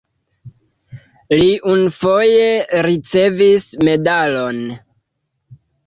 [1.41, 2.49] Li unufoje
[2.91, 4.69] ricevis medalon.